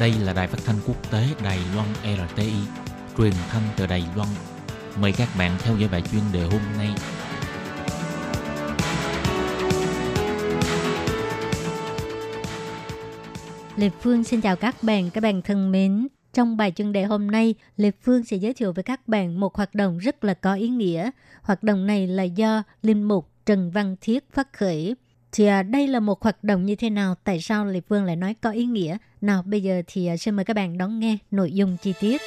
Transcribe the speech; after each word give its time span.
Đây 0.00 0.12
là 0.24 0.32
đài 0.32 0.46
phát 0.46 0.58
thanh 0.64 0.76
quốc 0.86 1.10
tế 1.10 1.26
Đài 1.44 1.58
Loan 1.74 1.88
RTI, 2.28 2.52
truyền 3.18 3.32
thanh 3.48 3.62
từ 3.76 3.86
Đài 3.86 4.04
Loan. 4.16 4.28
Mời 5.00 5.12
các 5.12 5.28
bạn 5.38 5.56
theo 5.58 5.76
dõi 5.76 5.88
bài 5.92 6.02
chuyên 6.12 6.22
đề 6.32 6.42
hôm 6.42 6.60
nay. 6.78 6.88
Lê 13.76 13.90
Phương 14.00 14.24
xin 14.24 14.40
chào 14.40 14.56
các 14.56 14.82
bạn, 14.82 15.10
các 15.10 15.20
bạn 15.20 15.42
thân 15.42 15.72
mến. 15.72 16.08
Trong 16.32 16.56
bài 16.56 16.72
chuyên 16.76 16.92
đề 16.92 17.04
hôm 17.04 17.30
nay, 17.30 17.54
Lê 17.76 17.90
Phương 18.02 18.24
sẽ 18.24 18.36
giới 18.36 18.54
thiệu 18.54 18.72
với 18.72 18.82
các 18.82 19.08
bạn 19.08 19.40
một 19.40 19.54
hoạt 19.54 19.74
động 19.74 19.98
rất 19.98 20.24
là 20.24 20.34
có 20.34 20.54
ý 20.54 20.68
nghĩa. 20.68 21.10
Hoạt 21.42 21.62
động 21.62 21.86
này 21.86 22.06
là 22.06 22.22
do 22.22 22.62
Linh 22.82 23.02
Mục 23.02 23.28
Trần 23.46 23.70
Văn 23.70 23.96
Thiết 24.00 24.32
phát 24.32 24.52
khởi. 24.52 24.94
Thì 25.32 25.46
à, 25.46 25.62
đây 25.62 25.88
là 25.88 26.00
một 26.00 26.22
hoạt 26.22 26.44
động 26.44 26.66
như 26.66 26.76
thế 26.76 26.90
nào? 26.90 27.14
Tại 27.24 27.40
sao 27.40 27.66
Lê 27.66 27.80
Phương 27.88 28.04
lại 28.04 28.16
nói 28.16 28.34
có 28.34 28.50
ý 28.50 28.64
nghĩa? 28.64 28.96
Nào 29.20 29.42
bây 29.42 29.62
giờ 29.62 29.82
thì 29.86 30.06
à, 30.06 30.16
xin 30.16 30.34
mời 30.34 30.44
các 30.44 30.54
bạn 30.54 30.78
đón 30.78 31.00
nghe 31.00 31.18
nội 31.30 31.52
dung 31.52 31.76
chi 31.82 31.94
tiết. 32.00 32.20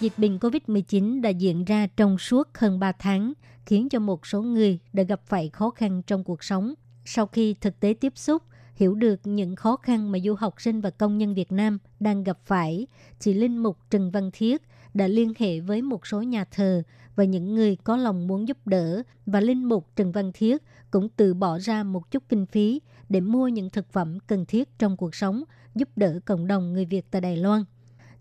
Dịch 0.00 0.12
bệnh 0.16 0.38
COVID-19 0.38 1.20
đã 1.20 1.30
diễn 1.30 1.64
ra 1.64 1.86
trong 1.96 2.18
suốt 2.18 2.48
hơn 2.54 2.78
3 2.78 2.92
tháng, 2.92 3.32
khiến 3.66 3.88
cho 3.88 3.98
một 3.98 4.26
số 4.26 4.42
người 4.42 4.78
đã 4.92 5.02
gặp 5.02 5.20
phải 5.26 5.48
khó 5.48 5.70
khăn 5.70 6.02
trong 6.06 6.24
cuộc 6.24 6.44
sống. 6.44 6.74
Sau 7.04 7.26
khi 7.26 7.54
thực 7.60 7.80
tế 7.80 7.94
tiếp 8.00 8.12
xúc, 8.16 8.42
hiểu 8.74 8.94
được 8.94 9.20
những 9.24 9.56
khó 9.56 9.76
khăn 9.76 10.12
mà 10.12 10.18
du 10.24 10.34
học 10.34 10.60
sinh 10.60 10.80
và 10.80 10.90
công 10.90 11.18
nhân 11.18 11.34
Việt 11.34 11.52
Nam 11.52 11.78
đang 12.00 12.24
gặp 12.24 12.38
phải, 12.44 12.86
chị 13.18 13.34
Linh 13.34 13.58
Mục 13.58 13.78
Trần 13.90 14.10
Văn 14.10 14.30
Thiết 14.32 14.62
đã 14.94 15.06
liên 15.06 15.32
hệ 15.38 15.60
với 15.60 15.82
một 15.82 16.06
số 16.06 16.22
nhà 16.22 16.44
thờ 16.44 16.82
và 17.16 17.24
những 17.24 17.54
người 17.54 17.76
có 17.76 17.96
lòng 17.96 18.26
muốn 18.26 18.48
giúp 18.48 18.66
đỡ 18.66 19.02
và 19.26 19.40
Linh 19.40 19.64
Mục 19.64 19.86
Trần 19.96 20.12
Văn 20.12 20.30
Thiết 20.34 20.62
cũng 20.90 21.08
tự 21.08 21.34
bỏ 21.34 21.58
ra 21.58 21.82
một 21.82 22.10
chút 22.10 22.22
kinh 22.28 22.46
phí 22.46 22.80
để 23.08 23.20
mua 23.20 23.48
những 23.48 23.70
thực 23.70 23.92
phẩm 23.92 24.18
cần 24.26 24.44
thiết 24.44 24.78
trong 24.78 24.96
cuộc 24.96 25.14
sống, 25.14 25.44
giúp 25.74 25.88
đỡ 25.96 26.20
cộng 26.24 26.46
đồng 26.46 26.72
người 26.72 26.84
Việt 26.84 27.06
tại 27.10 27.20
Đài 27.20 27.36
Loan. 27.36 27.64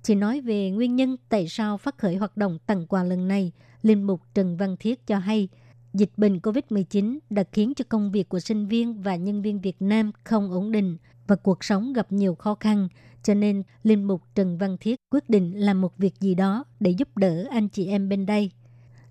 Chị 0.04 0.16
nói 0.16 0.42
về 0.42 0.70
nguyên 0.70 0.96
nhân 0.96 1.18
tại 1.30 1.48
sao 1.48 1.78
phát 1.78 1.98
khởi 1.98 2.16
hoạt 2.16 2.38
động 2.38 2.58
tặng 2.66 2.88
quà 2.88 3.04
lần 3.04 3.28
này, 3.28 3.52
Linh 3.82 4.04
Mục 4.04 4.22
Trần 4.34 4.58
Văn 4.58 4.76
Thiết 4.80 5.08
cho 5.08 5.18
hay– 5.18 5.50
Dịch 5.94 6.12
bệnh 6.18 6.40
COVID-19 6.40 7.20
đã 7.30 7.44
khiến 7.52 7.74
cho 7.76 7.86
công 7.90 8.12
việc 8.12 8.30
của 8.30 8.40
sinh 8.40 8.68
viên 8.68 9.02
và 9.02 9.16
nhân 9.16 9.42
viên 9.42 9.62
Việt 9.62 9.76
Nam 9.80 10.12
không 10.24 10.52
ổn 10.52 10.72
định 10.72 10.98
và 11.28 11.36
cuộc 11.36 11.64
sống 11.64 11.94
gặp 11.94 12.12
nhiều 12.12 12.36
khó 12.36 12.56
khăn, 12.60 12.88
cho 13.24 13.34
nên 13.34 13.64
Linh 13.84 14.04
Mục 14.04 14.22
Trần 14.36 14.58
Văn 14.58 14.78
Thiết 14.80 15.00
quyết 15.10 15.30
định 15.30 15.54
làm 15.56 15.82
một 15.82 15.98
việc 15.98 16.14
gì 16.20 16.36
đó 16.36 16.64
để 16.80 16.92
giúp 16.92 17.18
đỡ 17.18 17.46
anh 17.52 17.70
chị 17.70 17.88
em 17.88 18.10
bên 18.10 18.26
đây. 18.26 18.52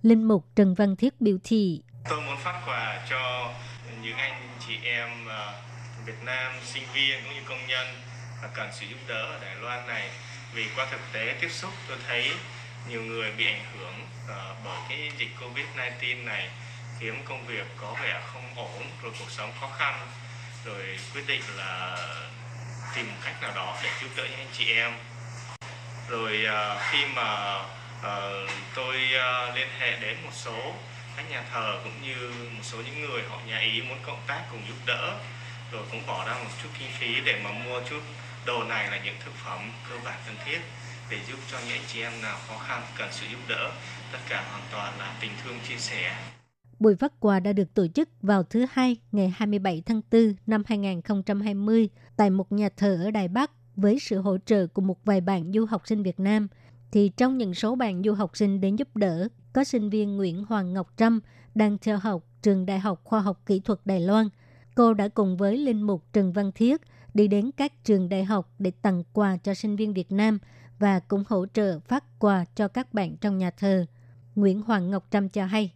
Linh 0.03 0.25
Mục 0.25 0.47
Trần 0.57 0.75
Văn 0.75 0.97
Thiết 0.97 1.21
biểu 1.21 1.39
thị 1.45 1.83
Tôi 2.09 2.21
muốn 2.21 2.37
phát 2.39 2.63
quà 2.67 3.07
cho 3.11 3.53
những 4.03 4.17
anh 4.17 4.49
chị 4.67 4.75
em 4.85 5.09
ờ, 5.29 5.53
Việt 6.07 6.23
Nam, 6.25 6.53
sinh 6.65 6.85
viên 6.95 7.21
cũng 7.25 7.35
như 7.35 7.41
công 7.49 7.67
nhân 7.69 7.87
cần 8.55 8.69
sự 8.73 8.87
giúp 8.87 8.99
đỡ 9.09 9.23
ở 9.23 9.39
Đài 9.43 9.57
Loan 9.57 9.87
này. 9.87 10.11
Vì 10.55 10.65
qua 10.77 10.87
thực 10.91 11.01
tế 11.13 11.37
tiếp 11.41 11.49
xúc 11.51 11.71
tôi 11.89 11.99
thấy 12.09 12.31
nhiều 12.91 13.03
người 13.03 13.33
bị 13.39 13.47
ảnh 13.47 13.65
hưởng 13.79 13.95
uh, 14.25 14.57
bởi 14.65 14.79
cái 14.89 15.11
dịch 15.19 15.31
Covid-19 15.41 16.25
này 16.25 16.49
kiếm 17.03 17.23
công 17.25 17.47
việc 17.47 17.67
có 17.77 17.97
vẻ 18.03 18.21
không 18.33 18.55
ổn 18.57 18.83
rồi 19.03 19.13
cuộc 19.19 19.31
sống 19.31 19.53
khó 19.61 19.71
khăn 19.79 20.07
rồi 20.65 20.99
quyết 21.15 21.27
định 21.27 21.43
là 21.57 21.99
tìm 22.95 23.07
cách 23.25 23.43
nào 23.43 23.53
đó 23.55 23.77
để 23.83 23.91
giúp 24.01 24.09
đỡ 24.17 24.25
những 24.25 24.39
anh 24.39 24.53
chị 24.53 24.73
em. 24.73 24.93
Rồi 26.09 26.47
uh, 26.47 26.81
khi 26.91 27.07
mà 27.07 27.61
uh, 27.99 28.51
tôi 28.75 28.97
uh, 28.97 29.57
liên 29.57 29.69
hệ 29.79 29.97
đến 29.97 30.17
một 30.25 30.31
số 30.33 30.75
các 31.17 31.31
nhà 31.31 31.45
thờ 31.53 31.81
cũng 31.85 32.03
như 32.03 32.33
một 32.57 32.63
số 32.63 32.79
những 32.79 33.01
người 33.01 33.23
họ 33.29 33.39
nhà 33.47 33.59
ý 33.59 33.83
muốn 33.83 33.99
cộng 34.03 34.23
tác 34.27 34.43
cùng 34.51 34.63
giúp 34.69 34.77
đỡ 34.87 35.15
rồi 35.73 35.83
cũng 35.91 36.07
bỏ 36.07 36.25
ra 36.27 36.35
một 36.35 36.51
chút 36.63 36.69
kinh 36.79 36.91
phí 36.99 37.21
để 37.21 37.41
mà 37.45 37.51
mua 37.51 37.81
chút 37.91 38.01
đồ 38.45 38.65
này 38.65 38.91
là 38.91 38.99
những 39.05 39.17
thực 39.25 39.35
phẩm 39.45 39.73
cơ 39.91 39.97
bản 40.05 40.19
cần 40.27 40.37
thiết 40.45 40.61
để 41.09 41.19
giúp 41.29 41.39
cho 41.53 41.59
những 41.59 41.79
anh 41.79 41.87
chị 41.87 42.03
em 42.03 42.23
nào 42.23 42.39
khó 42.49 42.59
khăn 42.69 42.83
cần 42.97 43.09
sự 43.13 43.27
giúp 43.27 43.41
đỡ 43.49 43.71
tất 44.13 44.19
cả 44.29 44.45
hoàn 44.51 44.63
toàn 44.71 44.93
là 44.99 45.15
tình 45.21 45.33
thương 45.45 45.61
chia 45.69 45.79
sẻ. 45.79 46.15
Buổi 46.83 46.97
phát 46.97 47.13
quà 47.21 47.41
đã 47.41 47.53
được 47.53 47.75
tổ 47.75 47.87
chức 47.87 48.09
vào 48.23 48.43
thứ 48.43 48.67
Hai 48.71 48.97
ngày 49.13 49.33
27 49.37 49.83
tháng 49.87 50.01
4 50.13 50.35
năm 50.47 50.63
2020 50.67 51.89
tại 52.17 52.31
một 52.31 52.53
nhà 52.53 52.69
thờ 52.77 52.99
ở 53.05 53.11
Đài 53.11 53.29
Bắc 53.29 53.51
với 53.77 53.99
sự 53.99 54.21
hỗ 54.21 54.39
trợ 54.39 54.67
của 54.67 54.83
một 54.83 55.05
vài 55.05 55.21
bạn 55.21 55.53
du 55.53 55.67
học 55.67 55.83
sinh 55.85 56.03
Việt 56.03 56.21
Nam. 56.21 56.49
Thì 56.93 57.09
trong 57.17 57.39
những 57.39 57.55
số 57.55 57.75
bạn 57.75 58.03
du 58.05 58.13
học 58.13 58.37
sinh 58.37 58.61
đến 58.61 58.77
giúp 58.77 58.97
đỡ, 58.97 59.29
có 59.53 59.65
sinh 59.65 59.91
viên 59.91 60.17
Nguyễn 60.17 60.45
Hoàng 60.45 60.73
Ngọc 60.73 60.93
Trâm 60.97 61.21
đang 61.55 61.79
theo 61.79 61.99
học 61.99 62.25
trường 62.43 62.67
Đại 62.67 62.79
học 62.79 63.01
Khoa 63.05 63.21
học 63.21 63.41
Kỹ 63.47 63.61
thuật 63.61 63.79
Đài 63.85 64.01
Loan. 64.01 64.29
Cô 64.75 64.95
đã 64.95 65.09
cùng 65.09 65.37
với 65.37 65.59
Linh 65.59 65.83
Mục 65.83 66.05
Trần 66.13 66.33
Văn 66.33 66.53
Thiết 66.55 66.81
đi 67.15 67.29
đến 67.29 67.51
các 67.57 67.85
trường 67.85 68.09
đại 68.09 68.25
học 68.25 68.51
để 68.59 68.73
tặng 68.83 69.03
quà 69.13 69.37
cho 69.37 69.55
sinh 69.55 69.77
viên 69.77 69.95
Việt 69.95 70.13
Nam 70.13 70.39
và 70.79 71.01
cũng 71.01 71.25
hỗ 71.29 71.47
trợ 71.47 71.81
phát 71.81 72.05
quà 72.19 72.45
cho 72.55 72.69
các 72.69 72.95
bạn 72.95 73.17
trong 73.17 73.39
nhà 73.39 73.51
thờ. 73.51 73.87
Nguyễn 74.35 74.63
Hoàng 74.63 74.91
Ngọc 74.91 75.07
Trâm 75.11 75.29
cho 75.29 75.45
hay. 75.45 75.73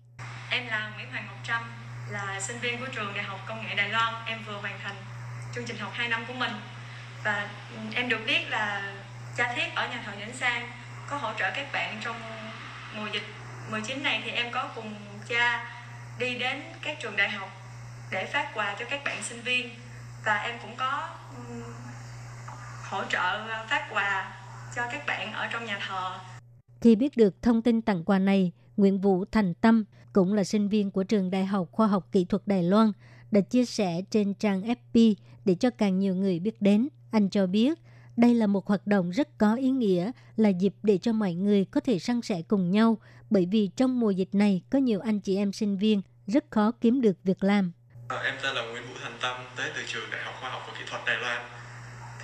Em 0.50 0.66
là 0.66 0.92
Nguyễn 0.96 1.10
Hoàng 1.10 1.26
Ngọc 1.26 1.35
Trâm, 1.46 1.62
là 2.10 2.40
sinh 2.40 2.58
viên 2.58 2.80
của 2.80 2.86
trường 2.92 3.14
Đại 3.14 3.24
học 3.24 3.40
Công 3.46 3.66
nghệ 3.66 3.74
Đài 3.74 3.88
Loan. 3.88 4.14
Em 4.26 4.38
vừa 4.46 4.58
hoàn 4.58 4.78
thành 4.84 4.94
chương 5.54 5.64
trình 5.66 5.76
học 5.78 5.92
2 5.94 6.08
năm 6.08 6.24
của 6.28 6.34
mình. 6.34 6.52
Và 7.24 7.48
em 7.94 8.08
được 8.08 8.20
biết 8.26 8.50
là 8.50 8.94
cha 9.36 9.52
thiết 9.56 9.74
ở 9.74 9.88
nhà 9.88 10.02
thờ 10.06 10.12
Vĩnh 10.18 10.36
Sang 10.36 10.70
có 11.10 11.16
hỗ 11.16 11.32
trợ 11.38 11.50
các 11.56 11.72
bạn 11.72 12.00
trong 12.04 12.16
mùa 12.96 13.06
dịch 13.12 13.22
19 13.70 14.02
này 14.02 14.22
thì 14.24 14.30
em 14.30 14.52
có 14.52 14.70
cùng 14.74 14.94
cha 15.28 15.74
đi 16.18 16.38
đến 16.38 16.62
các 16.82 16.96
trường 17.00 17.16
đại 17.16 17.30
học 17.30 17.50
để 18.10 18.24
phát 18.32 18.50
quà 18.54 18.76
cho 18.78 18.84
các 18.90 19.04
bạn 19.04 19.22
sinh 19.22 19.40
viên 19.40 19.70
và 20.24 20.36
em 20.36 20.58
cũng 20.62 20.76
có 20.76 21.08
hỗ 22.84 23.04
trợ 23.04 23.46
phát 23.68 23.88
quà 23.90 24.32
cho 24.76 24.82
các 24.92 25.06
bạn 25.06 25.32
ở 25.32 25.46
trong 25.46 25.64
nhà 25.64 25.78
thờ. 25.88 26.18
Khi 26.80 26.96
biết 26.96 27.16
được 27.16 27.42
thông 27.42 27.62
tin 27.62 27.82
tặng 27.82 28.04
quà 28.04 28.18
này, 28.18 28.52
Nguyễn 28.76 29.00
Vũ 29.00 29.24
Thành 29.32 29.54
Tâm, 29.54 29.84
cũng 30.12 30.34
là 30.34 30.44
sinh 30.44 30.68
viên 30.68 30.90
của 30.90 31.02
trường 31.02 31.30
Đại 31.30 31.46
học 31.46 31.68
Khoa 31.72 31.86
học 31.86 32.08
Kỹ 32.12 32.24
thuật 32.24 32.42
Đài 32.46 32.62
Loan, 32.62 32.92
đã 33.30 33.40
chia 33.40 33.64
sẻ 33.64 34.02
trên 34.10 34.34
trang 34.34 34.62
FB 34.62 35.14
để 35.44 35.54
cho 35.54 35.70
càng 35.70 35.98
nhiều 35.98 36.14
người 36.14 36.38
biết 36.38 36.62
đến. 36.62 36.88
Anh 37.10 37.30
cho 37.30 37.46
biết, 37.46 37.78
đây 38.16 38.34
là 38.34 38.46
một 38.46 38.66
hoạt 38.66 38.86
động 38.86 39.10
rất 39.10 39.38
có 39.38 39.54
ý 39.54 39.70
nghĩa, 39.70 40.10
là 40.36 40.48
dịp 40.48 40.74
để 40.82 40.98
cho 40.98 41.12
mọi 41.12 41.34
người 41.34 41.64
có 41.64 41.80
thể 41.80 41.98
săn 41.98 42.22
sẻ 42.22 42.42
cùng 42.48 42.70
nhau, 42.70 42.98
bởi 43.30 43.48
vì 43.50 43.70
trong 43.76 44.00
mùa 44.00 44.10
dịch 44.10 44.34
này 44.34 44.62
có 44.70 44.78
nhiều 44.78 45.00
anh 45.00 45.20
chị 45.20 45.36
em 45.36 45.52
sinh 45.52 45.76
viên 45.78 46.02
rất 46.26 46.44
khó 46.50 46.72
kiếm 46.80 47.00
được 47.00 47.16
việc 47.24 47.44
làm. 47.44 47.72
À, 48.08 48.16
em 48.24 48.34
tên 48.42 48.54
là 48.54 48.62
Nguyễn 48.62 48.82
Vũ 48.88 48.94
Thành 49.02 49.18
Tâm, 49.22 49.40
tới 49.56 49.70
từ 49.76 49.82
trường 49.86 50.10
Đại 50.10 50.24
học 50.24 50.34
Khoa 50.40 50.50
học 50.50 50.62
và 50.68 50.74
Kỹ 50.78 50.84
thuật 50.90 51.02
Đài 51.06 51.16
Loan. 51.20 51.42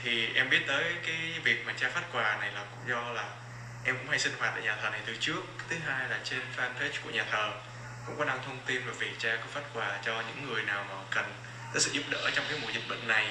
Thì 0.02 0.26
em 0.34 0.50
biết 0.50 0.60
tới 0.68 0.84
cái 1.06 1.16
việc 1.44 1.56
mà 1.66 1.74
cha 1.80 1.90
phát 1.94 2.04
quà 2.12 2.36
này 2.40 2.52
là 2.52 2.66
cũng 2.70 2.88
do 2.88 3.12
là 3.12 3.36
em 3.84 3.98
cũng 3.98 4.08
hay 4.08 4.18
sinh 4.18 4.32
hoạt 4.38 4.54
ở 4.54 4.60
nhà 4.60 4.76
thờ 4.82 4.90
này 4.90 5.00
từ 5.06 5.16
trước. 5.20 5.42
Thứ 5.68 5.76
hai 5.86 6.08
là 6.08 6.18
trên 6.24 6.40
fanpage 6.56 6.98
của 7.04 7.10
nhà 7.10 7.24
thờ. 7.30 7.52
Cũng 8.06 8.18
có 8.18 8.24
đăng 8.24 8.42
thông 8.46 8.58
tin 8.66 8.86
về 8.86 8.92
việc 8.98 9.12
cha 9.18 9.36
có 9.36 9.46
phát 9.50 9.62
quà 9.74 9.98
cho 10.04 10.20
những 10.20 10.46
người 10.46 10.62
nào 10.62 10.86
mà 10.88 10.94
cần 11.10 11.24
sự 11.74 11.90
giúp 11.90 12.02
đỡ 12.10 12.30
trong 12.34 12.44
cái 12.48 12.58
mùa 12.62 12.68
dịch 12.70 12.88
bệnh 12.88 13.08
này. 13.08 13.28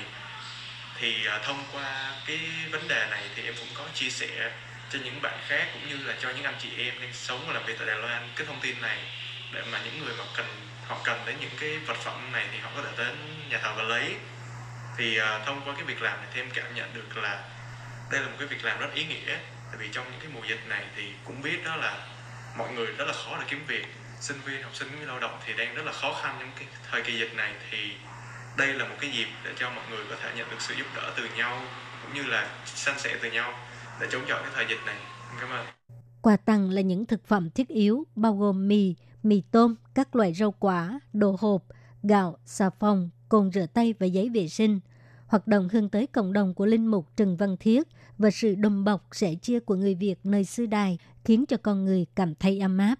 Thì 1.00 1.28
uh, 1.36 1.44
thông 1.44 1.66
qua 1.74 2.16
cái 2.28 2.40
vấn 2.72 2.88
đề 2.88 3.08
này 3.10 3.24
thì 3.36 3.44
em 3.44 3.54
cũng 3.60 3.68
có 3.74 3.84
chia 3.94 4.10
sẻ 4.10 4.52
cho 4.90 5.00
những 5.04 5.22
bạn 5.22 5.40
khác 5.48 5.68
cũng 5.74 5.90
như 5.90 6.06
là 6.08 6.16
cho 6.20 6.30
những 6.30 6.44
anh 6.44 6.56
chị 6.60 6.70
em 6.78 7.02
đang 7.02 7.14
sống 7.14 7.44
và 7.48 7.54
làm 7.54 7.66
việc 7.66 7.76
tại 7.78 7.88
Đài 7.88 7.98
Loan 7.98 8.30
cái 8.36 8.48
thông 8.48 8.60
tin 8.62 8.82
này 8.82 8.98
để 9.52 9.64
mà 9.72 9.80
những 9.86 10.06
người 10.06 10.14
mà 10.18 10.24
cần 10.38 10.46
họ 10.88 10.98
cần 11.04 11.22
đến 11.26 11.36
những 11.40 11.52
cái 11.60 11.78
vật 11.78 11.98
phẩm 11.98 12.32
này 12.32 12.48
thì 12.52 12.58
họ 12.58 12.70
có 12.76 12.82
thể 12.84 12.92
đến 12.98 13.16
nhà 13.50 13.58
thờ 13.58 13.74
và 13.78 13.84
lấy. 13.84 14.16
Thì 14.98 15.20
uh, 15.22 15.26
thông 15.46 15.62
qua 15.66 15.74
cái 15.74 15.84
việc 15.84 16.02
làm 16.02 16.18
này 16.18 16.28
thì 16.34 16.42
em 16.42 16.52
cảm 16.54 16.76
nhận 16.76 16.94
được 16.94 17.18
là 17.18 17.44
đây 18.12 18.22
là 18.22 18.28
một 18.28 18.36
cái 18.40 18.48
việc 18.48 18.66
làm 18.66 18.80
rất 18.80 18.94
ý 18.94 19.04
nghĩa 19.04 19.38
tại 19.72 19.78
vì 19.80 19.88
trong 19.92 20.06
những 20.12 20.20
cái 20.20 20.30
mùa 20.34 20.42
dịch 20.50 20.60
này 20.70 20.86
thì 20.96 21.04
cũng 21.26 21.42
biết 21.42 21.64
đó 21.66 21.76
là 21.76 22.08
mọi 22.58 22.74
người 22.74 22.86
rất 22.86 23.06
là 23.06 23.14
khó 23.14 23.38
để 23.40 23.46
kiếm 23.50 23.64
việc. 23.68 23.86
Sinh 24.20 24.38
viên 24.46 24.64
học 24.64 24.76
sinh 24.76 24.88
với 24.98 25.08
lao 25.08 25.20
động 25.20 25.40
thì 25.46 25.54
đang 25.58 25.76
rất 25.76 25.86
là 25.86 25.92
khó 25.92 26.20
khăn 26.22 26.38
trong 26.40 26.50
cái 26.56 26.68
thời 26.92 27.02
kỳ 27.04 27.20
dịch 27.20 27.34
này. 27.36 27.54
Thì 27.72 27.78
đây 28.58 28.74
là 28.74 28.88
một 28.88 28.96
cái 29.00 29.12
dịp 29.12 29.28
để 29.46 29.52
cho 29.56 29.70
mọi 29.70 29.86
người 29.90 30.06
có 30.10 30.16
thể 30.22 30.32
nhận 30.38 30.50
được 30.50 30.62
sự 30.62 30.74
giúp 30.78 30.86
đỡ 30.96 31.14
từ 31.18 31.30
nhau 31.38 31.62
cũng 32.04 32.14
như 32.16 32.30
là 32.30 32.50
san 32.66 33.00
sẻ 33.00 33.18
từ 33.22 33.32
nhau 33.32 33.54
để 34.02 34.08
chống 34.12 34.22
chọi 34.28 34.42
cái 34.42 34.52
thời 34.56 34.66
dịch 34.70 34.80
này. 34.86 34.96
Cảm 35.40 35.50
ơn. 35.50 35.66
Quà 36.22 36.38
tặng 36.38 36.70
là 36.70 36.82
những 36.82 37.06
thực 37.06 37.28
phẩm 37.28 37.50
thiết 37.50 37.68
yếu 37.68 38.04
bao 38.16 38.36
gồm 38.36 38.68
mì, 38.68 38.96
mì 39.24 39.44
tôm, 39.52 39.76
các 39.96 40.16
loại 40.16 40.34
rau 40.34 40.52
quả, 40.52 41.00
đồ 41.14 41.38
hộp, 41.40 41.64
gạo, 42.04 42.38
xà 42.46 42.70
phòng, 42.80 43.10
cồn 43.30 43.52
rửa 43.52 43.66
tay 43.74 43.94
và 44.00 44.06
giấy 44.06 44.30
vệ 44.34 44.48
sinh. 44.48 44.80
Hoạt 45.32 45.48
động 45.48 45.70
hướng 45.70 45.90
tới 45.90 46.08
cộng 46.08 46.34
đồng 46.34 46.54
của 46.54 46.66
Linh 46.66 46.88
Mục 46.88 47.08
Trần 47.18 47.38
Văn 47.38 47.58
Thiết 47.60 47.88
và 48.18 48.30
sự 48.32 48.56
đùm 48.56 48.84
bọc 48.84 49.08
sẻ 49.12 49.36
chia 49.36 49.60
của 49.60 49.76
người 49.76 49.96
Việt 49.96 50.20
nơi 50.24 50.44
xứ 50.44 50.66
đài 50.66 50.98
khiến 51.26 51.46
cho 51.46 51.58
con 51.58 51.86
người 51.86 52.06
cảm 52.16 52.36
thấy 52.36 52.60
ấm 52.60 52.78
áp. 52.78 53.00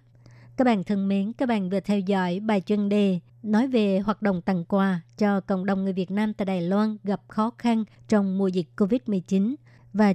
Các 0.56 0.64
bạn 0.64 0.84
thân 0.84 1.08
mến, 1.08 1.32
các 1.32 1.48
bạn 1.48 1.70
vừa 1.70 1.80
theo 1.80 1.98
dõi 1.98 2.40
bài 2.40 2.60
chuyên 2.60 2.88
đề 2.88 3.20
nói 3.42 3.66
về 3.66 3.98
hoạt 3.98 4.22
động 4.22 4.42
tặng 4.42 4.64
quà 4.64 5.00
cho 5.18 5.40
cộng 5.40 5.66
đồng 5.66 5.84
người 5.84 5.92
Việt 5.92 6.10
Nam 6.10 6.34
tại 6.34 6.46
Đài 6.46 6.60
Loan 6.60 6.96
gặp 7.04 7.20
khó 7.28 7.50
khăn 7.58 7.84
trong 8.08 8.38
mùa 8.38 8.48
dịch 8.48 8.66
COVID-19. 8.76 9.54
Và 9.92 10.08